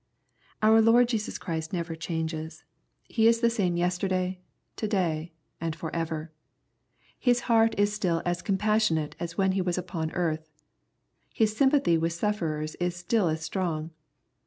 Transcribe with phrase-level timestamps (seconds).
[0.63, 2.63] Our Lord Jesus Christ never changes.
[3.07, 4.37] He is the same * 210 EXPOSITORY THOUGHTS.
[4.41, 4.87] yesterday^ to
[5.27, 5.31] day^
[5.61, 6.31] and forever.
[7.19, 10.49] His heart ib still as compassionate as when He was upon earth.
[11.35, 13.91] His sym pathy with sufferers is still as strong.